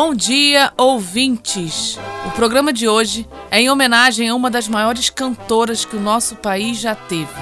Bom 0.00 0.14
dia, 0.14 0.72
ouvintes! 0.76 1.98
O 2.24 2.30
programa 2.30 2.72
de 2.72 2.86
hoje 2.86 3.28
é 3.50 3.60
em 3.60 3.68
homenagem 3.68 4.28
a 4.28 4.34
uma 4.36 4.48
das 4.48 4.68
maiores 4.68 5.10
cantoras 5.10 5.84
que 5.84 5.96
o 5.96 6.00
nosso 6.00 6.36
país 6.36 6.78
já 6.78 6.94
teve. 6.94 7.34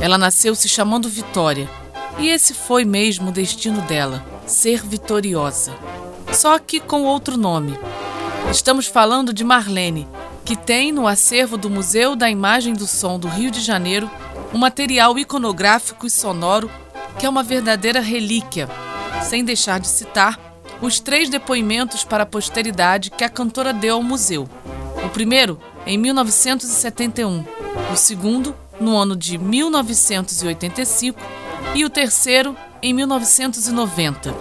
Ela 0.00 0.16
nasceu 0.16 0.54
se 0.54 0.68
chamando 0.68 1.08
Vitória, 1.08 1.68
e 2.20 2.28
esse 2.28 2.54
foi 2.54 2.84
mesmo 2.84 3.30
o 3.30 3.32
destino 3.32 3.80
dela 3.80 4.24
ser 4.46 4.80
vitoriosa. 4.86 5.74
Só 6.32 6.56
que 6.56 6.78
com 6.78 7.02
outro 7.02 7.36
nome. 7.36 7.76
Estamos 8.48 8.86
falando 8.86 9.32
de 9.32 9.42
Marlene, 9.42 10.06
que 10.44 10.54
tem 10.54 10.92
no 10.92 11.08
acervo 11.08 11.56
do 11.56 11.68
Museu 11.68 12.14
da 12.14 12.30
Imagem 12.30 12.74
do 12.74 12.86
Som 12.86 13.18
do 13.18 13.26
Rio 13.26 13.50
de 13.50 13.60
Janeiro 13.60 14.08
um 14.54 14.58
material 14.58 15.18
iconográfico 15.18 16.06
e 16.06 16.10
sonoro 16.10 16.70
que 17.18 17.26
é 17.26 17.28
uma 17.28 17.42
verdadeira 17.42 17.98
relíquia, 17.98 18.68
sem 19.24 19.44
deixar 19.44 19.80
de 19.80 19.88
citar 19.88 20.51
os 20.82 20.98
três 20.98 21.30
depoimentos 21.30 22.02
para 22.02 22.24
a 22.24 22.26
posteridade 22.26 23.08
que 23.08 23.22
a 23.22 23.28
cantora 23.28 23.72
deu 23.72 23.94
ao 23.94 24.02
museu. 24.02 24.48
O 25.04 25.08
primeiro, 25.08 25.58
em 25.86 25.96
1971, 25.96 27.44
o 27.92 27.96
segundo, 27.96 28.54
no 28.80 28.96
ano 28.96 29.14
de 29.14 29.38
1985 29.38 31.20
e 31.76 31.84
o 31.84 31.90
terceiro, 31.90 32.56
em 32.82 32.92
1990. 32.92 34.34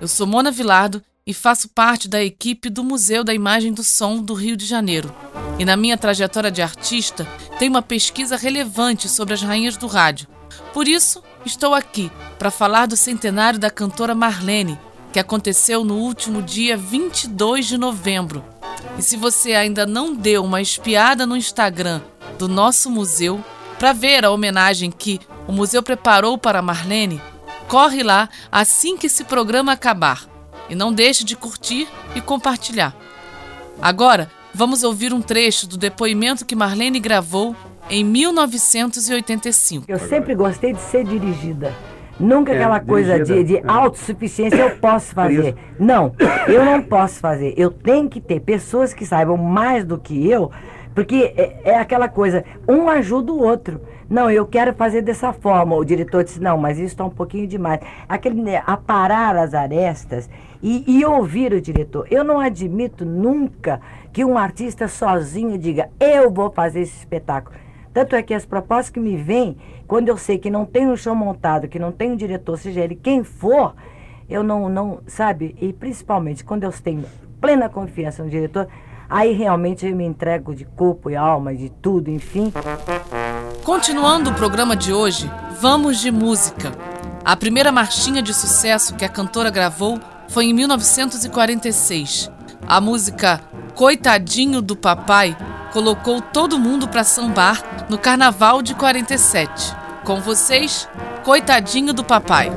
Eu 0.00 0.06
sou 0.06 0.26
Mona 0.26 0.52
Vilardo 0.52 1.02
e 1.26 1.34
faço 1.34 1.68
parte 1.68 2.08
da 2.08 2.22
equipe 2.22 2.70
do 2.70 2.84
Museu 2.84 3.24
da 3.24 3.34
Imagem 3.34 3.72
do 3.72 3.82
Som 3.82 4.22
do 4.22 4.34
Rio 4.34 4.56
de 4.56 4.66
Janeiro. 4.66 5.12
E 5.58 5.64
na 5.64 5.76
minha 5.76 5.98
trajetória 5.98 6.50
de 6.50 6.62
artista, 6.62 7.26
tenho 7.58 7.72
uma 7.72 7.82
pesquisa 7.82 8.36
relevante 8.36 9.08
sobre 9.08 9.34
as 9.34 9.42
rainhas 9.42 9.76
do 9.76 9.88
rádio. 9.88 10.28
Por 10.72 10.88
isso, 10.88 11.22
Estou 11.44 11.74
aqui 11.74 12.10
para 12.38 12.52
falar 12.52 12.86
do 12.86 12.96
centenário 12.96 13.58
da 13.58 13.68
cantora 13.68 14.14
Marlene, 14.14 14.78
que 15.12 15.18
aconteceu 15.18 15.84
no 15.84 15.96
último 15.96 16.40
dia 16.40 16.76
22 16.76 17.66
de 17.66 17.76
novembro. 17.76 18.44
E 18.96 19.02
se 19.02 19.16
você 19.16 19.54
ainda 19.54 19.84
não 19.84 20.14
deu 20.14 20.44
uma 20.44 20.60
espiada 20.60 21.26
no 21.26 21.36
Instagram 21.36 22.00
do 22.38 22.46
nosso 22.46 22.88
museu 22.88 23.44
para 23.76 23.92
ver 23.92 24.24
a 24.24 24.30
homenagem 24.30 24.90
que 24.90 25.20
o 25.48 25.52
museu 25.52 25.82
preparou 25.82 26.38
para 26.38 26.62
Marlene, 26.62 27.20
corre 27.68 28.04
lá 28.04 28.28
assim 28.50 28.96
que 28.96 29.06
esse 29.06 29.24
programa 29.24 29.72
acabar. 29.72 30.28
E 30.68 30.76
não 30.76 30.92
deixe 30.92 31.24
de 31.24 31.34
curtir 31.34 31.88
e 32.14 32.20
compartilhar. 32.20 32.94
Agora, 33.80 34.30
vamos 34.54 34.84
ouvir 34.84 35.12
um 35.12 35.20
trecho 35.20 35.66
do 35.66 35.76
depoimento 35.76 36.46
que 36.46 36.54
Marlene 36.54 37.00
gravou 37.00 37.56
em 37.92 38.02
1985. 38.02 39.84
Eu 39.86 39.98
sempre 39.98 40.34
gostei 40.34 40.72
de 40.72 40.80
ser 40.80 41.04
dirigida. 41.04 41.74
Nunca 42.18 42.52
é, 42.52 42.56
aquela 42.56 42.80
coisa 42.80 43.22
de, 43.22 43.44
de 43.44 43.56
é. 43.58 43.62
autossuficiência 43.66 44.56
eu 44.56 44.70
posso 44.78 45.12
fazer. 45.14 45.54
Não, 45.78 46.14
eu 46.48 46.64
não 46.64 46.82
posso 46.82 47.20
fazer. 47.20 47.52
Eu 47.54 47.70
tenho 47.70 48.08
que 48.08 48.20
ter 48.20 48.40
pessoas 48.40 48.94
que 48.94 49.04
saibam 49.04 49.36
mais 49.36 49.84
do 49.84 49.98
que 49.98 50.26
eu, 50.26 50.50
porque 50.94 51.34
é, 51.36 51.60
é 51.64 51.78
aquela 51.78 52.08
coisa, 52.08 52.42
um 52.66 52.88
ajuda 52.88 53.30
o 53.30 53.42
outro. 53.42 53.80
Não, 54.08 54.30
eu 54.30 54.46
quero 54.46 54.72
fazer 54.74 55.02
dessa 55.02 55.32
forma. 55.32 55.76
O 55.76 55.84
diretor 55.84 56.24
disse, 56.24 56.40
não, 56.40 56.56
mas 56.56 56.78
isso 56.78 56.88
está 56.88 57.04
um 57.04 57.10
pouquinho 57.10 57.46
demais. 57.46 57.80
Aquele 58.08 58.40
né, 58.40 58.62
aparar 58.66 59.36
as 59.36 59.52
arestas 59.52 60.30
e, 60.62 60.84
e 60.86 61.04
ouvir 61.04 61.52
o 61.52 61.60
diretor. 61.60 62.06
Eu 62.10 62.24
não 62.24 62.40
admito 62.40 63.04
nunca 63.04 63.80
que 64.12 64.24
um 64.24 64.38
artista 64.38 64.88
sozinho 64.88 65.58
diga, 65.58 65.90
eu 66.00 66.30
vou 66.30 66.50
fazer 66.50 66.80
esse 66.80 66.96
espetáculo. 66.96 67.61
Tanto 67.92 68.16
é 68.16 68.22
que 68.22 68.32
as 68.32 68.46
propostas 68.46 68.90
que 68.90 69.00
me 69.00 69.16
vêm, 69.16 69.56
quando 69.86 70.08
eu 70.08 70.16
sei 70.16 70.38
que 70.38 70.50
não 70.50 70.64
tem 70.64 70.86
um 70.86 70.96
show 70.96 71.14
montado, 71.14 71.68
que 71.68 71.78
não 71.78 71.92
tem 71.92 72.12
um 72.12 72.16
diretor, 72.16 72.56
seja 72.56 72.80
ele 72.80 72.96
quem 72.96 73.22
for, 73.22 73.74
eu 74.28 74.42
não, 74.42 74.68
não, 74.68 75.00
sabe? 75.06 75.54
E 75.60 75.72
principalmente 75.72 76.42
quando 76.42 76.64
eu 76.64 76.72
tenho 76.72 77.04
plena 77.40 77.68
confiança 77.68 78.24
no 78.24 78.30
diretor, 78.30 78.66
aí 79.10 79.32
realmente 79.32 79.86
eu 79.86 79.94
me 79.94 80.04
entrego 80.04 80.54
de 80.54 80.64
corpo 80.64 81.10
e 81.10 81.16
alma, 81.16 81.54
de 81.54 81.68
tudo, 81.68 82.10
enfim. 82.10 82.52
Continuando 83.62 84.30
o 84.30 84.34
programa 84.34 84.74
de 84.74 84.92
hoje, 84.92 85.30
vamos 85.60 86.00
de 86.00 86.10
música. 86.10 86.72
A 87.24 87.36
primeira 87.36 87.70
marchinha 87.70 88.22
de 88.22 88.32
sucesso 88.32 88.96
que 88.96 89.04
a 89.04 89.08
cantora 89.08 89.50
gravou 89.50 90.00
foi 90.28 90.46
em 90.46 90.54
1946. 90.54 92.30
A 92.66 92.80
música 92.80 93.40
Coitadinho 93.74 94.62
do 94.62 94.76
Papai 94.76 95.36
colocou 95.72 96.20
todo 96.20 96.58
mundo 96.58 96.86
para 96.86 97.02
sambar 97.02 97.86
no 97.88 97.98
Carnaval 97.98 98.62
de 98.62 98.74
47. 98.74 99.74
Com 100.04 100.20
vocês, 100.20 100.88
Coitadinho 101.24 101.92
do 101.92 102.04
Papai. 102.04 102.50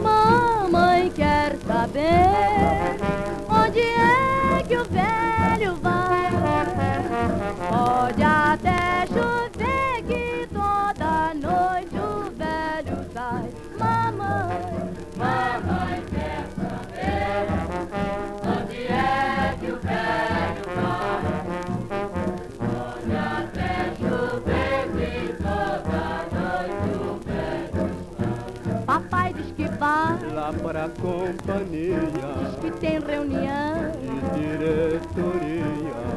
Companhia. 30.90 32.00
Diz 32.00 32.60
que 32.62 32.80
tem 32.80 33.00
reunião 33.00 33.92
de 34.02 34.58
diretoria. 34.58 35.66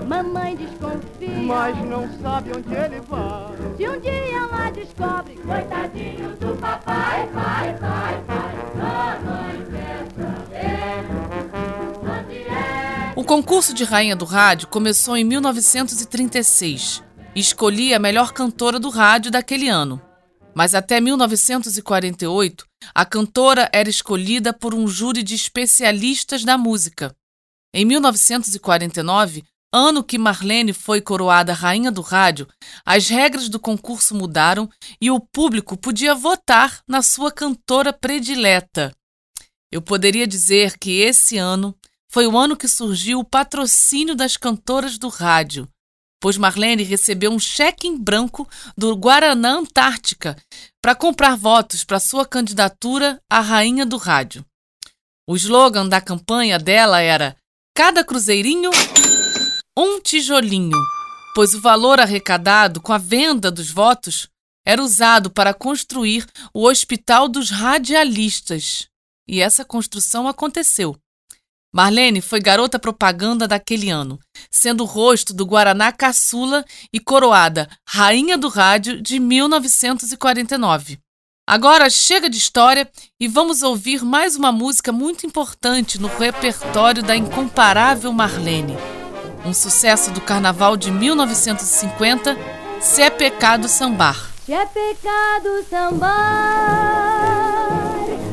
Mamãe 0.06 0.56
desconfia, 0.56 1.42
mas 1.42 1.76
não 1.84 2.08
sabe 2.20 2.50
onde 2.56 2.74
ele 2.74 3.00
vai. 3.08 3.76
Se 3.76 3.88
um 3.88 4.00
dia 4.00 4.36
ela 4.36 4.70
descobre, 4.70 5.34
coitadinho 5.36 6.36
do 6.36 6.56
papai, 6.56 7.28
vai, 7.32 7.74
vai, 7.74 8.22
vai. 8.26 8.58
Mamãe 8.76 9.66
quer 9.70 10.06
saber 10.16 11.04
onde 12.02 12.38
é. 12.38 13.12
O 13.16 13.24
concurso 13.24 13.74
de 13.74 13.84
Rainha 13.84 14.16
do 14.16 14.24
Rádio 14.24 14.68
começou 14.68 15.16
em 15.16 15.24
1936 15.24 17.02
e 17.34 17.40
escolhia 17.40 17.96
a 17.96 18.00
melhor 18.00 18.32
cantora 18.32 18.78
do 18.78 18.88
rádio 18.88 19.30
daquele 19.30 19.68
ano. 19.68 20.07
Mas 20.58 20.74
até 20.74 21.00
1948, 21.00 22.66
a 22.92 23.04
cantora 23.04 23.70
era 23.72 23.88
escolhida 23.88 24.52
por 24.52 24.74
um 24.74 24.88
júri 24.88 25.22
de 25.22 25.36
especialistas 25.36 26.42
da 26.42 26.58
música. 26.58 27.14
Em 27.72 27.84
1949, 27.84 29.44
ano 29.72 30.02
que 30.02 30.18
Marlene 30.18 30.72
foi 30.72 31.00
coroada 31.00 31.52
rainha 31.52 31.92
do 31.92 32.00
rádio, 32.00 32.48
as 32.84 33.08
regras 33.08 33.48
do 33.48 33.60
concurso 33.60 34.16
mudaram 34.16 34.68
e 35.00 35.12
o 35.12 35.20
público 35.20 35.76
podia 35.76 36.12
votar 36.12 36.82
na 36.88 37.02
sua 37.02 37.30
cantora 37.30 37.92
predileta. 37.92 38.92
Eu 39.70 39.80
poderia 39.80 40.26
dizer 40.26 40.76
que 40.76 41.02
esse 41.02 41.38
ano 41.38 41.72
foi 42.10 42.26
o 42.26 42.36
ano 42.36 42.56
que 42.56 42.66
surgiu 42.66 43.20
o 43.20 43.24
patrocínio 43.24 44.16
das 44.16 44.36
cantoras 44.36 44.98
do 44.98 45.06
rádio 45.06 45.68
pois 46.20 46.36
Marlene 46.36 46.82
recebeu 46.82 47.30
um 47.30 47.38
cheque 47.38 47.86
em 47.86 47.96
branco 47.96 48.48
do 48.76 48.94
Guaraná 48.96 49.52
Antártica 49.52 50.36
para 50.82 50.94
comprar 50.94 51.36
votos 51.36 51.84
para 51.84 52.00
sua 52.00 52.26
candidatura 52.26 53.20
à 53.30 53.40
rainha 53.40 53.86
do 53.86 53.96
rádio. 53.96 54.44
O 55.28 55.36
slogan 55.36 55.88
da 55.88 56.00
campanha 56.00 56.58
dela 56.58 57.00
era: 57.00 57.36
Cada 57.76 58.02
cruzeirinho, 58.02 58.70
um 59.76 60.00
tijolinho, 60.00 60.78
pois 61.34 61.54
o 61.54 61.60
valor 61.60 62.00
arrecadado 62.00 62.80
com 62.80 62.92
a 62.92 62.98
venda 62.98 63.50
dos 63.50 63.70
votos 63.70 64.28
era 64.66 64.82
usado 64.82 65.30
para 65.30 65.54
construir 65.54 66.26
o 66.52 66.66
Hospital 66.66 67.28
dos 67.28 67.50
Radialistas. 67.50 68.88
E 69.26 69.40
essa 69.40 69.64
construção 69.64 70.26
aconteceu. 70.26 70.96
Marlene 71.72 72.20
foi 72.20 72.40
garota 72.40 72.78
propaganda 72.78 73.46
daquele 73.46 73.90
ano, 73.90 74.18
sendo 74.50 74.84
o 74.84 74.86
rosto 74.86 75.34
do 75.34 75.44
Guaraná 75.44 75.92
Caçula 75.92 76.64
e 76.92 76.98
coroada 76.98 77.68
Rainha 77.86 78.38
do 78.38 78.48
Rádio 78.48 79.02
de 79.02 79.18
1949. 79.18 80.98
Agora 81.46 81.88
chega 81.88 82.28
de 82.28 82.36
história 82.36 82.90
e 83.18 83.26
vamos 83.26 83.62
ouvir 83.62 84.04
mais 84.04 84.36
uma 84.36 84.52
música 84.52 84.92
muito 84.92 85.26
importante 85.26 85.98
no 85.98 86.08
repertório 86.08 87.02
da 87.02 87.16
incomparável 87.16 88.12
Marlene. 88.12 88.76
Um 89.44 89.54
sucesso 89.54 90.10
do 90.10 90.20
carnaval 90.20 90.76
de 90.76 90.90
1950, 90.90 92.36
Se 92.80 93.02
é 93.02 93.08
Pecado 93.08 93.68
Sambar. 93.68 94.28
Se 94.48 94.54
é 94.54 94.64
pecado 94.64 95.62
sambar, 95.68 96.08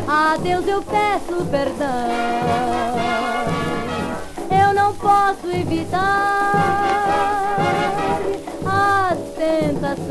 a 0.07 0.38
Deus 0.38 0.68
eu 0.68 0.81
peço 0.81 1.46
perdão 1.46 2.56
posso 5.36 5.50
evitar 5.56 6.02
a 8.66 9.16
tentação 9.36 10.06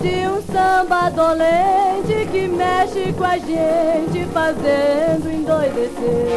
de 0.00 0.26
um 0.26 0.42
samba 0.52 1.10
dolente 1.10 2.28
que 2.30 2.48
mexe 2.48 3.12
com 3.12 3.24
a 3.24 3.38
gente, 3.38 4.24
fazendo 4.32 5.30
endoidecer. 5.30 6.28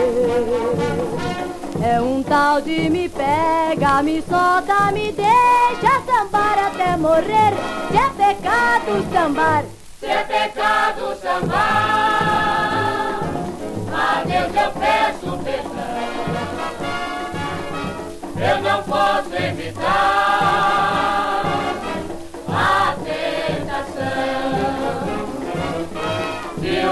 É 1.84 2.00
um 2.02 2.22
tal 2.24 2.62
de 2.62 2.90
me 2.90 3.10
pega, 3.10 4.04
me 4.04 4.22
solta, 4.22 4.92
me 4.92 5.12
deixa 5.12 6.02
sambar 6.06 6.58
até 6.68 6.98
morrer. 6.98 7.54
Se 7.92 7.98
é 7.98 8.10
pecado 8.10 9.06
sambar, 9.12 9.66
se 10.02 10.08
é 10.08 10.24
pecado 10.24 11.16
sambar, 11.22 11.62
a 13.94 14.24
Deus 14.26 14.56
eu 14.56 14.72
peço 14.72 15.38
perdão. 15.44 15.82
Eu 18.36 18.62
não 18.64 18.84
posso 18.84 19.36
evitar. 19.36 20.42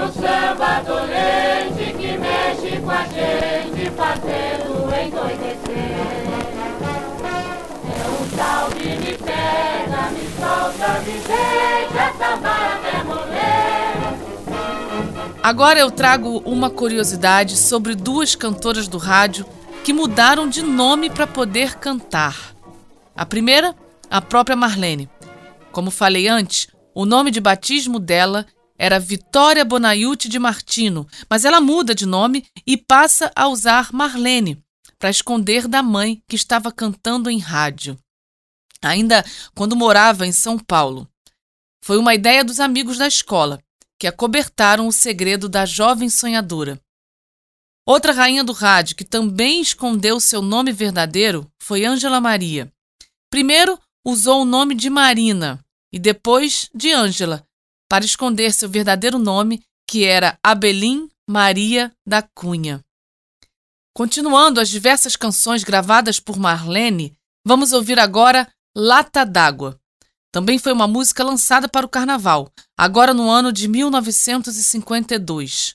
um 0.02 0.12
samba 0.12 0.82
dolente 0.86 1.92
que 1.92 2.16
mexe 2.16 2.80
com 2.80 2.90
a 2.90 3.04
gente, 3.04 3.90
fazendo 3.90 4.88
endoidecer. 4.94 5.90
É 7.86 8.08
um 8.08 8.36
tal 8.36 8.70
de 8.70 8.88
me 8.88 9.14
pega, 9.18 10.10
me 10.10 10.24
solta, 10.38 11.00
me 11.00 11.20
deixa 11.20 12.12
sambar 12.18 12.78
até. 12.78 12.89
Agora 15.42 15.78
eu 15.80 15.90
trago 15.90 16.38
uma 16.44 16.68
curiosidade 16.68 17.56
sobre 17.56 17.94
duas 17.94 18.34
cantoras 18.34 18.86
do 18.86 18.98
rádio 18.98 19.46
que 19.82 19.90
mudaram 19.90 20.46
de 20.46 20.62
nome 20.62 21.08
para 21.08 21.26
poder 21.26 21.76
cantar. 21.76 22.54
A 23.16 23.24
primeira, 23.24 23.74
a 24.10 24.20
própria 24.20 24.54
Marlene. 24.54 25.08
Como 25.72 25.90
falei 25.90 26.28
antes, 26.28 26.68
o 26.94 27.06
nome 27.06 27.30
de 27.30 27.40
batismo 27.40 27.98
dela 27.98 28.46
era 28.76 29.00
Vitória 29.00 29.64
Bonaiuti 29.64 30.28
de 30.28 30.38
Martino, 30.38 31.06
mas 31.28 31.46
ela 31.46 31.60
muda 31.60 31.94
de 31.94 32.04
nome 32.04 32.44
e 32.66 32.76
passa 32.76 33.32
a 33.34 33.48
usar 33.48 33.90
Marlene, 33.94 34.62
para 34.98 35.08
esconder 35.08 35.66
da 35.66 35.82
mãe 35.82 36.22
que 36.28 36.36
estava 36.36 36.70
cantando 36.70 37.30
em 37.30 37.38
rádio. 37.38 37.98
Ainda 38.82 39.24
quando 39.54 39.74
morava 39.74 40.26
em 40.26 40.32
São 40.32 40.58
Paulo. 40.58 41.08
Foi 41.82 41.96
uma 41.96 42.14
ideia 42.14 42.44
dos 42.44 42.60
amigos 42.60 42.98
da 42.98 43.06
escola, 43.06 43.58
que 44.00 44.06
acobertaram 44.06 44.88
o 44.88 44.92
segredo 44.92 45.46
da 45.46 45.66
jovem 45.66 46.08
sonhadora. 46.08 46.80
Outra 47.86 48.12
rainha 48.12 48.42
do 48.42 48.52
rádio 48.52 48.96
que 48.96 49.04
também 49.04 49.60
escondeu 49.60 50.18
seu 50.18 50.40
nome 50.40 50.72
verdadeiro 50.72 51.46
foi 51.62 51.84
Ângela 51.84 52.18
Maria. 52.20 52.72
Primeiro 53.30 53.78
usou 54.04 54.42
o 54.42 54.44
nome 54.46 54.74
de 54.74 54.88
Marina 54.88 55.62
e 55.92 55.98
depois 55.98 56.70
de 56.74 56.92
Ângela, 56.92 57.46
para 57.90 58.04
esconder 58.04 58.52
seu 58.54 58.68
verdadeiro 58.68 59.18
nome, 59.18 59.62
que 59.86 60.04
era 60.04 60.38
Abelim 60.42 61.10
Maria 61.28 61.92
da 62.06 62.22
Cunha. 62.22 62.80
Continuando 63.92 64.60
as 64.60 64.68
diversas 64.68 65.16
canções 65.16 65.64
gravadas 65.64 66.20
por 66.20 66.38
Marlene, 66.38 67.14
vamos 67.44 67.72
ouvir 67.72 67.98
agora 67.98 68.48
Lata 68.74 69.26
d'Água. 69.26 69.79
Também 70.32 70.58
foi 70.58 70.72
uma 70.72 70.86
música 70.86 71.24
lançada 71.24 71.68
para 71.68 71.84
o 71.84 71.88
carnaval, 71.88 72.48
agora 72.78 73.12
no 73.12 73.28
ano 73.28 73.52
de 73.52 73.66
1952. 73.66 75.74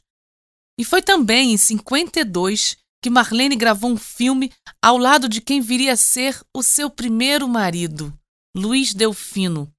E 0.79 0.85
foi 0.85 1.01
também 1.01 1.53
em 1.53 1.57
52 1.57 2.77
que 3.01 3.09
Marlene 3.09 3.55
gravou 3.55 3.91
um 3.91 3.97
filme 3.97 4.51
ao 4.81 4.97
lado 4.97 5.29
de 5.29 5.39
quem 5.39 5.61
viria 5.61 5.93
a 5.93 5.97
ser 5.97 6.39
o 6.55 6.63
seu 6.63 6.89
primeiro 6.89 7.47
marido, 7.47 8.13
Luiz 8.55 8.93
Delfino. 8.93 9.71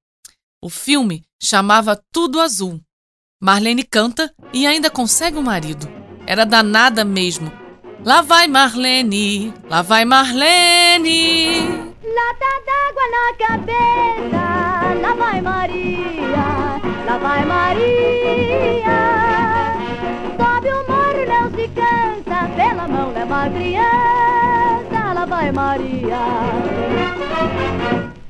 O 0.63 0.69
filme 0.69 1.23
chamava 1.41 2.01
Tudo 2.11 2.39
Azul. 2.39 2.79
Marlene 3.41 3.83
canta 3.83 4.33
e 4.53 4.65
ainda 4.65 4.89
consegue 4.89 5.37
um 5.37 5.43
marido. 5.43 5.87
Era 6.25 6.45
danada 6.45 7.03
mesmo. 7.03 7.51
Lá 8.03 8.21
vai 8.21 8.47
Marlene, 8.47 9.53
lá 9.69 9.81
vai 9.81 10.05
Marlene. 10.05 11.86
Lata 12.17 12.51
d'água 12.65 13.05
na 13.15 13.25
cabeça, 13.45 14.43
lá 15.03 15.13
vai 15.13 15.39
Maria, 15.39 16.47
lá 17.05 17.17
vai 17.19 17.45
Maria. 17.45 18.97
Sobe 20.35 20.69
o 20.69 20.81
morro, 20.89 21.23
não 21.27 21.45
se 21.51 21.67
cansa, 21.67 22.37
pela 22.55 22.87
mão 22.87 23.11
leva 23.13 23.43
a 23.43 23.49
criança, 23.51 25.13
lá 25.13 25.25
vai 25.25 25.51
Maria. 25.51 26.23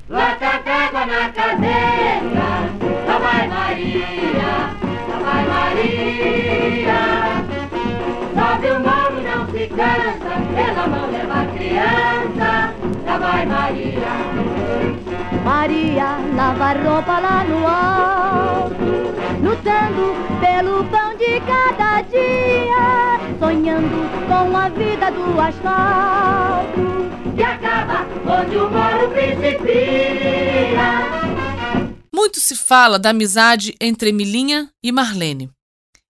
Lata 0.09 0.61
d'água 0.65 1.05
na 1.05 1.29
cabeça, 1.29 2.47
lá 3.07 3.17
vai 3.19 3.47
Maria, 3.47 4.51
lá 5.07 5.17
vai 5.23 5.43
Maria. 5.47 7.36
Cansa, 9.77 10.33
pela 10.55 10.87
mão 10.87 11.11
leva 11.11 11.41
a 11.41 11.45
criança, 11.45 12.73
lá 13.05 13.17
vai 13.19 13.45
Maria. 13.45 14.09
Maria 15.45 16.17
lava 16.35 16.73
roupa 16.73 17.19
lá 17.19 17.43
no 17.43 17.67
alto, 17.67 18.73
lutando 19.39 20.15
pelo 20.39 20.83
pão 20.85 21.15
de 21.15 21.39
cada 21.41 22.01
dia, 22.01 23.19
sonhando 23.37 24.09
com 24.27 24.57
a 24.57 24.69
vida 24.69 25.11
do 25.11 25.39
asfalto 25.39 27.07
que 27.35 27.43
acaba 27.43 28.07
onde 28.25 28.57
o 28.57 28.71
morro 28.71 29.09
principia. 29.13 30.57
Muito 32.11 32.39
se 32.39 32.55
fala 32.55 32.97
da 32.97 33.11
amizade 33.11 33.75
entre 33.79 34.09
Emilinha 34.09 34.71
e 34.83 34.91
Marlene. 34.91 35.51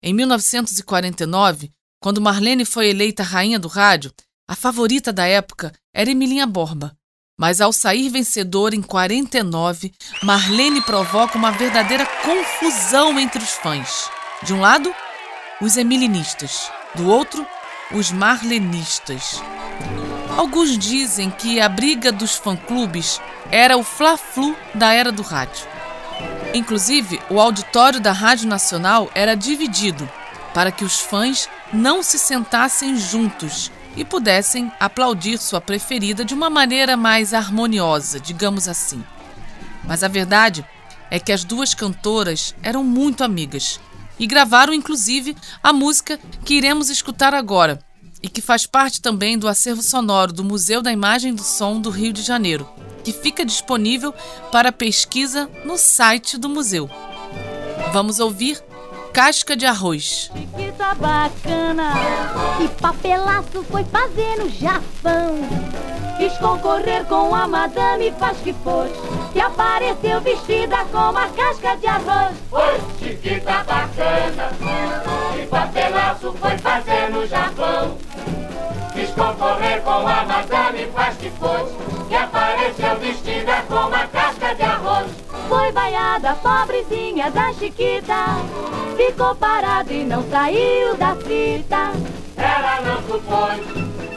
Em 0.02 0.16
1949, 0.16 1.70
quando 2.02 2.20
Marlene 2.20 2.66
foi 2.66 2.90
eleita 2.90 3.22
rainha 3.22 3.60
do 3.60 3.68
rádio, 3.68 4.12
a 4.50 4.56
favorita 4.56 5.14
da 5.14 5.28
época 5.28 5.72
era 5.94 6.10
Emilinha 6.10 6.48
Borba. 6.48 6.98
Mas 7.40 7.62
ao 7.62 7.72
sair 7.72 8.10
vencedora 8.10 8.76
em 8.76 8.82
49, 8.82 9.94
Marlene 10.24 10.82
provoca 10.82 11.38
uma 11.38 11.52
verdadeira 11.52 12.06
confusão 12.24 13.20
entre 13.20 13.42
os 13.42 13.52
fãs. 13.52 14.10
De 14.42 14.52
um 14.52 14.60
lado, 14.60 14.94
os 15.62 15.78
emilinistas, 15.78 16.72
do 16.96 17.08
outro, 17.08 17.46
os 17.92 18.12
marlenistas. 18.12 19.40
Alguns 20.36 20.78
dizem 20.78 21.30
que 21.30 21.62
a 21.62 21.70
briga 21.70 22.12
dos 22.12 22.36
fã-clubes 22.36 23.22
era 23.52 23.78
o 23.78 23.84
fla-flu 23.84 24.56
da 24.74 24.92
era 24.92 25.12
do 25.12 25.22
rádio. 25.22 25.68
Inclusive, 26.54 27.22
o 27.30 27.40
auditório 27.40 28.00
da 28.00 28.12
Rádio 28.12 28.48
Nacional 28.48 29.10
era 29.14 29.36
dividido 29.36 30.10
para 30.54 30.72
que 30.72 30.84
os 30.84 31.00
fãs 31.00 31.50
não 31.72 32.04
se 32.04 32.18
sentassem 32.18 32.96
juntos 32.98 33.72
e 33.96 34.06
pudessem 34.06 34.72
aplaudir 34.80 35.38
sua 35.38 35.60
preferida 35.60 36.24
de 36.24 36.34
uma 36.34 36.50
maneira 36.50 36.96
mais 36.96 37.34
harmoniosa, 37.34 38.20
digamos 38.20 38.68
assim. 38.68 39.04
Mas 39.84 40.04
a 40.04 40.08
verdade 40.08 40.66
é 41.10 41.20
que 41.20 41.32
as 41.32 41.44
duas 41.44 41.74
cantoras 41.74 42.56
eram 42.64 42.84
muito 42.84 43.24
amigas 43.24 43.80
e 44.18 44.28
gravaram 44.28 44.74
inclusive 44.74 45.36
a 45.62 45.74
música 45.74 46.20
que 46.46 46.54
iremos 46.54 46.90
escutar 46.90 47.34
agora, 47.34 47.84
e 48.22 48.30
que 48.30 48.42
faz 48.42 48.66
parte 48.66 49.02
também 49.02 49.38
do 49.38 49.48
acervo 49.48 49.82
sonoro 49.82 50.32
do 50.32 50.44
Museu 50.44 50.82
da 50.82 50.92
Imagem 50.92 51.34
do 51.34 51.44
Som 51.44 51.82
do 51.82 51.90
Rio 51.90 52.14
de 52.14 52.22
Janeiro, 52.22 52.70
que 53.04 53.12
fica 53.12 53.44
disponível 53.44 54.14
para 54.52 54.72
pesquisa 54.72 55.50
no 55.66 55.78
site 55.78 56.38
do 56.38 56.48
museu. 56.48 56.90
Vamos 57.92 58.20
ouvir 58.20 58.62
Casca 59.14 59.58
de 59.58 59.66
Arroz. 59.66 60.32
Que 60.56 60.72
bacana, 60.96 61.94
que 62.58 62.68
papelaço 62.82 63.64
foi 63.70 63.84
fazer 63.84 64.38
no 64.38 64.50
Japão. 64.50 65.38
Quis 66.18 66.32
concorrer 66.38 67.04
com 67.06 67.36
a 67.36 67.46
madame, 67.46 68.14
faz 68.18 68.38
que 68.38 68.54
foi. 68.54 68.90
E 69.36 69.42
apareceu 69.42 70.22
vestida 70.22 70.78
com 70.86 70.98
uma 70.98 71.28
casca 71.30 71.76
de 71.76 71.88
arroz. 71.88 72.38
Oi, 72.52 72.82
chiquita 73.00 73.64
bacana, 73.66 74.50
que 75.34 75.46
papelaço 75.48 76.34
foi 76.40 76.58
fazer 76.60 77.10
no 77.10 77.28
Japão. 77.28 77.98
Quis 78.94 79.10
concorrer 79.10 79.82
com 79.82 80.08
a 80.08 80.24
madame, 80.24 80.88
faz 80.94 81.18
que 81.18 81.30
foi. 81.32 81.66
E 82.10 82.16
apareceu 82.16 82.98
vestida 83.00 83.62
com 83.68 83.76
uma 83.76 84.08
casca 84.08 84.56
de 84.56 84.64
arroz. 84.64 85.08
Foi 85.50 85.72
vaiada, 85.74 86.34
pobrezinha 86.36 87.30
da 87.32 87.52
Chiquita. 87.54 88.81
Ficou 88.98 89.36
parada 89.36 89.92
e 89.92 90.04
não 90.04 90.28
saiu 90.30 90.96
da 90.98 91.16
fita. 91.16 91.92
Ela 92.38 92.82
não 92.82 93.02
supôs 93.04 93.62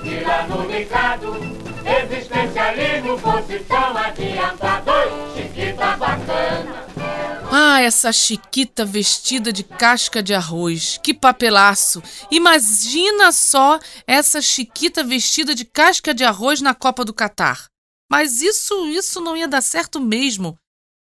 que 0.02 0.20
lá 0.20 0.46
no 0.46 0.64
mercado 0.66 1.36
existencialismo 1.84 3.18
fosse 3.18 3.58
tão 3.60 3.96
adiantado. 3.96 4.90
Chiquita 5.34 5.96
bacana. 5.96 6.84
Ah, 7.50 7.80
essa 7.80 8.12
Chiquita 8.12 8.84
vestida 8.84 9.52
de 9.52 9.62
casca 9.62 10.22
de 10.22 10.34
arroz. 10.34 10.98
Que 11.02 11.14
papelaço! 11.14 12.02
Imagina 12.30 13.30
só 13.32 13.78
essa 14.06 14.40
Chiquita 14.42 15.04
vestida 15.04 15.54
de 15.54 15.64
casca 15.64 16.12
de 16.12 16.24
arroz 16.24 16.60
na 16.60 16.74
Copa 16.74 17.04
do 17.04 17.14
Catar. 17.14 17.66
Mas 18.10 18.42
isso, 18.42 18.86
isso 18.88 19.20
não 19.20 19.36
ia 19.36 19.48
dar 19.48 19.62
certo 19.62 20.00
mesmo. 20.00 20.56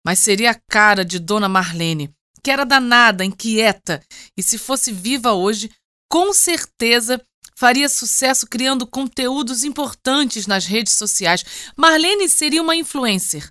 mas 0.05 0.19
seria 0.19 0.51
a 0.51 0.59
cara 0.69 1.03
de 1.03 1.17
Dona 1.17 1.49
Marlene, 1.49 2.13
que 2.45 2.51
era 2.51 2.63
danada, 2.63 3.25
inquieta, 3.25 4.03
e 4.37 4.43
se 4.43 4.59
fosse 4.59 4.91
viva 4.91 5.33
hoje, 5.33 5.71
com 6.07 6.31
certeza 6.31 7.19
faria 7.55 7.89
sucesso 7.89 8.45
criando 8.45 8.85
conteúdos 8.85 9.63
importantes 9.63 10.45
nas 10.45 10.67
redes 10.67 10.93
sociais. 10.93 11.43
Marlene 11.75 12.29
seria 12.29 12.61
uma 12.61 12.75
influencer. 12.75 13.49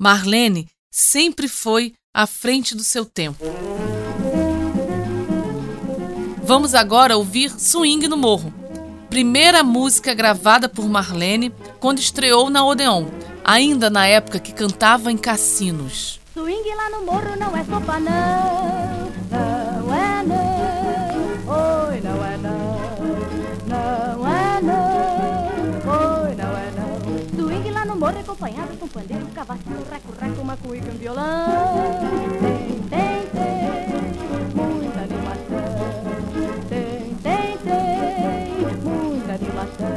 Marlene 0.00 0.68
sempre 0.88 1.48
foi 1.48 1.94
à 2.14 2.28
frente 2.28 2.76
do 2.76 2.84
seu 2.84 3.04
tempo. 3.04 3.44
Vamos 6.40 6.76
agora 6.76 7.16
ouvir 7.16 7.50
Swing 7.58 8.06
no 8.06 8.16
Morro, 8.16 8.54
primeira 9.10 9.64
música 9.64 10.14
gravada 10.14 10.68
por 10.68 10.88
Marlene 10.88 11.52
quando 11.80 11.98
estreou 11.98 12.50
na 12.50 12.64
Odeon, 12.64 13.06
ainda 13.42 13.90
na 13.90 14.06
época 14.06 14.38
que 14.38 14.52
cantava 14.52 15.10
em 15.10 15.16
cassinos. 15.16 16.20
Swing 16.38 16.72
lá 16.72 16.88
no 16.88 17.04
morro 17.04 17.34
não 17.36 17.56
é 17.56 17.64
sopa 17.64 17.98
não, 17.98 19.10
não 19.28 19.92
é 19.92 20.22
não, 20.22 20.36
oi 21.48 22.00
não 22.00 22.24
é 22.24 22.36
não, 22.36 22.78
não 23.66 24.28
é 24.28 24.60
não, 24.62 26.22
oi 26.22 26.34
não 26.36 26.56
é 26.56 26.70
não. 26.76 27.42
Swing 27.42 27.70
lá 27.72 27.84
no 27.84 27.96
morro 27.96 28.20
acompanhado 28.20 28.76
com 28.76 28.86
pandeiro, 28.86 29.26
cavaquinho, 29.34 29.84
reco-reco, 29.90 30.40
uma 30.40 30.56
cuíca, 30.58 30.92
um 30.92 30.96
violão. 30.96 31.98
Tem, 32.38 32.82
tem, 32.88 33.26
tem, 33.34 34.54
muita 34.54 35.00
animação. 35.00 35.74
Tem, 36.68 37.16
tem, 37.16 37.58
tem, 37.58 38.76
muita 38.84 39.32
animação. 39.32 39.88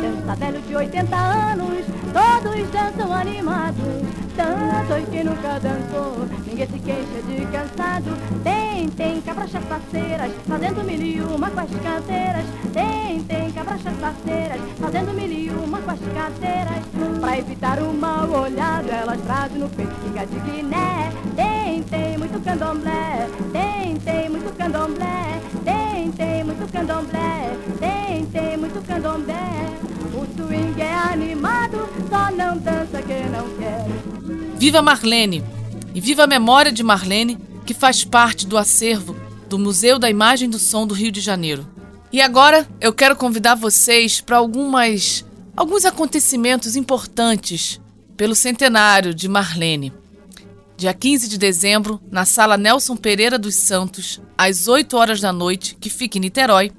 Dança 0.00 0.36
velho 0.36 0.62
de 0.62 0.74
80 0.74 1.16
anos, 1.16 1.84
todos 2.14 2.70
dançam 2.70 3.12
animados 3.12 4.15
tanto 4.36 5.10
que 5.10 5.24
nunca 5.24 5.58
dançou. 5.58 6.28
Ninguém 6.46 6.66
se 6.66 6.78
queixa 6.78 7.22
de 7.26 7.46
cansado. 7.46 8.10
Tem, 8.44 8.88
tem 8.90 9.20
cabrachas 9.20 9.64
parceiras 9.64 10.30
Fazendo 10.46 10.84
mil 10.84 11.00
e 11.00 11.20
uma 11.20 11.50
com 11.50 11.60
as 11.60 11.70
canteiras 11.70 12.44
Tem, 12.72 13.22
tem 13.22 13.50
cabrachas 13.50 13.94
parceiras 13.94 14.60
Fazendo 14.80 15.14
mil 15.14 15.32
e 15.32 15.50
uma 15.50 15.78
com 15.80 15.90
as 15.90 15.98
canteiras 15.98 17.20
Pra 17.20 17.38
evitar 17.38 17.78
o 17.80 17.92
mal 17.92 18.28
olhado 18.28 18.88
Elas 18.90 19.20
trazem 19.22 19.58
no 19.58 19.68
peito 19.70 19.96
fica 20.06 20.26
de 20.26 20.38
Guiné. 20.40 21.12
Tem, 21.34 21.82
tem 21.82 22.18
muito 22.18 22.42
candomblé. 22.42 23.28
Tem, 23.52 23.96
tem 23.96 24.28
muito 24.30 24.56
candomblé. 24.56 25.40
Tem, 25.64 26.10
tem 26.12 26.44
muito 26.44 26.72
candomblé. 26.72 27.56
Tem, 27.78 28.26
tem 28.26 28.56
muito 28.56 28.86
candomblé. 28.86 29.76
O 30.14 30.26
swing 30.34 30.80
é 30.80 30.94
animado 30.94 31.88
Só 32.08 32.30
não 32.30 32.56
dança 32.56 33.02
quem 33.02 33.28
não 33.28 33.48
quer 33.58 34.05
Viva 34.58 34.80
Marlene! 34.80 35.44
E 35.94 36.00
viva 36.00 36.24
a 36.24 36.26
memória 36.26 36.72
de 36.72 36.82
Marlene, 36.82 37.38
que 37.66 37.74
faz 37.74 38.04
parte 38.04 38.46
do 38.46 38.56
acervo 38.56 39.14
do 39.50 39.58
Museu 39.58 39.98
da 39.98 40.08
Imagem 40.08 40.48
do 40.48 40.58
Som 40.58 40.86
do 40.86 40.94
Rio 40.94 41.12
de 41.12 41.20
Janeiro. 41.20 41.68
E 42.10 42.22
agora 42.22 42.66
eu 42.80 42.90
quero 42.90 43.14
convidar 43.14 43.54
vocês 43.54 44.20
para 44.20 44.38
algumas 44.38 45.24
alguns 45.54 45.84
acontecimentos 45.84 46.74
importantes 46.74 47.80
pelo 48.16 48.34
centenário 48.34 49.14
de 49.14 49.28
Marlene. 49.28 49.92
Dia 50.74 50.94
15 50.94 51.28
de 51.28 51.38
dezembro, 51.38 52.00
na 52.10 52.24
Sala 52.24 52.56
Nelson 52.56 52.96
Pereira 52.96 53.38
dos 53.38 53.56
Santos, 53.56 54.22
às 54.38 54.68
8 54.68 54.96
horas 54.96 55.20
da 55.20 55.32
noite, 55.34 55.76
que 55.78 55.90
fica 55.90 56.16
em 56.16 56.22
Niterói, 56.22 56.72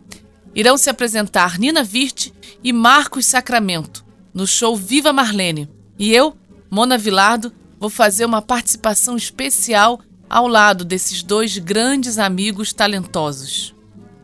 irão 0.55 0.77
se 0.77 0.89
apresentar 0.89 1.59
Nina 1.59 1.83
Virte 1.83 2.33
e 2.63 2.73
Marcos 2.73 3.27
Sacramento 3.27 4.03
no 4.33 4.47
show 4.47 4.75
Viva 4.75 5.13
Marlene. 5.13 5.69
E 5.97 6.11
eu, 6.13 6.35
Mona 6.69 6.97
Vilardo, 6.97 7.51
vou 7.79 7.89
fazer 7.89 8.25
uma 8.25 8.41
participação 8.41 9.15
especial 9.15 9.99
ao 10.29 10.47
lado 10.47 10.83
desses 10.83 11.23
dois 11.23 11.57
grandes 11.57 12.17
amigos 12.17 12.73
talentosos. 12.73 13.73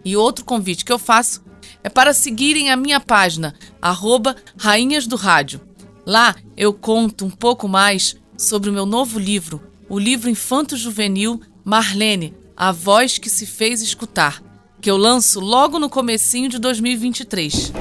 E 0.03 0.17
outro 0.17 0.43
convite 0.43 0.83
que 0.83 0.91
eu 0.91 0.99
faço 0.99 1.43
é 1.83 1.89
para 1.89 2.13
seguirem 2.13 2.71
a 2.71 2.75
minha 2.75 2.99
página, 2.99 3.55
arroba 3.81 4.35
Rainhas 4.57 5.07
do 5.07 5.15
Rádio. 5.15 5.61
Lá 6.05 6.35
eu 6.57 6.73
conto 6.73 7.25
um 7.25 7.29
pouco 7.29 7.67
mais 7.67 8.15
sobre 8.37 8.69
o 8.69 8.73
meu 8.73 8.85
novo 8.85 9.19
livro, 9.19 9.61
o 9.87 9.97
livro 9.97 10.29
infanto-juvenil 10.29 11.39
Marlene, 11.63 12.33
a 12.57 12.71
voz 12.71 13.17
que 13.17 13.29
se 13.29 13.45
fez 13.45 13.81
escutar, 13.81 14.41
que 14.81 14.91
eu 14.91 14.97
lanço 14.97 15.39
logo 15.39 15.79
no 15.79 15.89
comecinho 15.89 16.49
de 16.49 16.59
2023. 16.59 17.71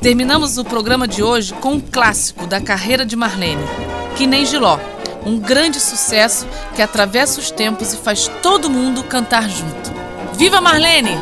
Terminamos 0.00 0.58
o 0.58 0.64
programa 0.64 1.08
de 1.08 1.22
hoje 1.22 1.52
com 1.54 1.74
um 1.74 1.80
clássico 1.80 2.46
da 2.46 2.60
carreira 2.60 3.04
de 3.04 3.16
Marlene, 3.16 3.62
Que 4.16 4.26
Nem 4.26 4.46
Giló, 4.46 4.78
um 5.26 5.38
grande 5.38 5.80
sucesso 5.80 6.46
que 6.74 6.80
atravessa 6.80 7.40
os 7.40 7.50
tempos 7.50 7.92
e 7.92 7.96
faz 7.96 8.28
todo 8.42 8.70
mundo 8.70 9.02
cantar 9.02 9.50
junto. 9.50 9.92
Viva 10.34 10.60
Marlene! 10.60 11.18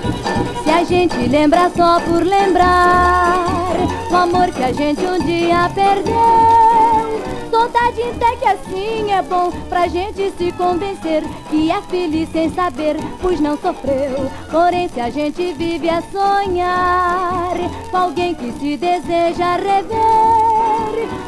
Se 0.63 0.71
a 0.71 0.85
gente 0.85 1.17
lembra 1.17 1.71
só 1.75 1.99
por 2.01 2.23
lembrar 2.23 3.47
o 4.11 4.15
amor 4.15 4.51
que 4.51 4.63
a 4.63 4.73
gente 4.73 5.01
um 5.05 5.19
dia 5.25 5.71
perdeu. 5.75 7.35
Saudade 7.51 8.03
até 8.03 8.37
que 8.37 8.47
assim 8.47 9.11
é 9.11 9.23
bom 9.23 9.51
pra 9.69 9.89
gente 9.89 10.33
se 10.37 10.53
convencer 10.53 11.23
que 11.49 11.71
é 11.71 11.81
feliz 11.83 12.29
sem 12.31 12.53
saber, 12.53 12.97
pois 13.23 13.41
não 13.41 13.57
sofreu. 13.57 14.31
Porém, 14.51 14.89
se 14.89 15.01
a 15.01 15.09
gente 15.09 15.53
vive 15.55 15.89
a 15.89 16.03
sonhar 16.03 17.55
com 17.91 17.97
alguém 17.97 18.35
que 18.35 18.53
se 18.59 18.77
deseja 18.77 19.57
rever, 19.57 20.54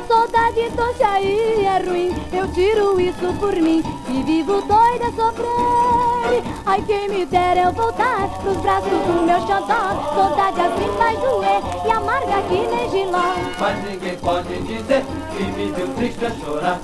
saudade 0.07 0.71
se 0.97 1.03
aí 1.03 1.65
é 1.65 1.79
ruim, 1.79 2.15
eu 2.33 2.49
tiro 2.53 3.01
isso 3.01 3.33
por 3.39 3.55
mim, 3.55 3.83
que 4.07 4.23
vivo 4.23 4.63
doida 4.63 5.07
sofrer. 5.15 6.43
Ai, 6.65 6.83
quem 6.87 7.09
me 7.09 7.27
dera 7.27 7.63
eu 7.63 7.73
voltar 7.73 8.29
pros 8.41 8.57
braços 8.59 8.91
do 8.91 9.23
meu 9.25 9.41
xodó, 9.41 10.15
saudade 10.15 10.61
assim 10.61 10.97
faz 10.97 11.19
doer 11.21 11.63
e 11.85 11.91
amarga 11.91 12.43
que 12.49 12.67
nem 12.67 12.91
giló. 12.91 13.35
Mas 13.59 13.85
ninguém 13.85 14.17
pode 14.19 14.59
dizer 14.63 15.05
que 15.37 15.43
me 15.45 15.73
deu 15.73 15.89
triste 15.95 16.25
a 16.25 16.31
chorar. 16.31 16.81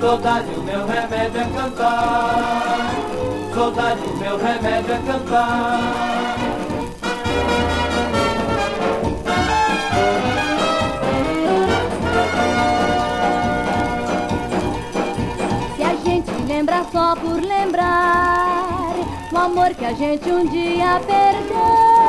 Saudade, 0.00 0.48
o 0.54 0.62
meu 0.62 0.86
remédio 0.86 1.40
é 1.40 1.44
cantar. 1.44 2.90
Saudade, 3.54 4.00
o 4.00 4.16
meu 4.16 4.36
remédio 4.36 4.92
é 4.92 4.98
cantar. 5.06 6.38
O 19.32 19.36
amor 19.36 19.74
que 19.74 19.84
a 19.84 19.92
gente 19.92 20.30
um 20.30 20.46
dia 20.46 21.00
perdeu. 21.06 22.08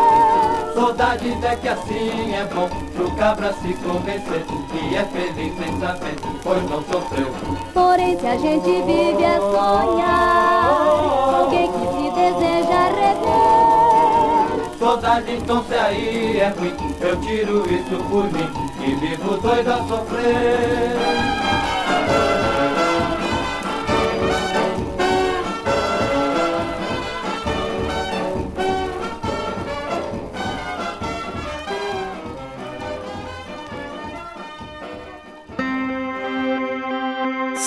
Saudade 0.73 1.38
é 1.43 1.55
que 1.55 1.67
assim 1.67 2.33
é 2.33 2.47
bom 2.53 2.69
pro 2.95 3.11
cabra 3.15 3.53
se 3.53 3.73
convencer 3.73 4.45
que 4.71 4.95
é 4.95 5.03
feliz 5.05 5.53
sem 5.57 5.79
saber, 5.79 6.15
pois 6.43 6.63
não 6.69 6.83
sofreu. 6.83 7.33
Porém, 7.73 8.17
se 8.17 8.27
a 8.27 8.38
gente 8.38 8.81
vive 8.83 9.25
a 9.25 9.39
sonhar, 9.39 10.69
alguém 11.35 11.71
que 11.71 11.79
se 11.79 12.11
deseja 12.11 12.83
rever. 12.95 14.79
Saudade 14.79 15.33
então 15.33 15.63
se 15.65 15.73
aí 15.75 16.39
é 16.39 16.47
ruim, 16.49 16.75
eu 17.01 17.15
tiro 17.21 17.65
isso 17.69 18.03
por 18.09 18.23
mim, 18.31 18.49
que 18.79 18.95
vivo 18.95 19.38
doido 19.38 19.71
a 19.71 19.77
sofrer. 19.88 21.28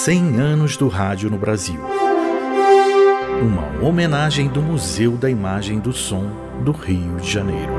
Cem 0.05 0.41
anos 0.41 0.77
do 0.77 0.89
rádio 0.89 1.31
no 1.31 1.39
Brasil. 1.39 1.81
Uma 3.41 3.87
homenagem 3.87 4.49
do 4.49 4.61
Museu 4.61 5.13
da 5.13 5.31
Imagem 5.31 5.79
do 5.79 5.93
Som 5.93 6.29
do 6.65 6.73
Rio 6.73 7.19
de 7.19 7.31
Janeiro. 7.31 7.73